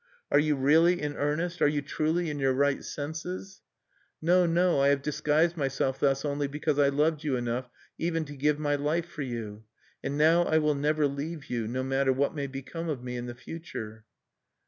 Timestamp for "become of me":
12.47-13.15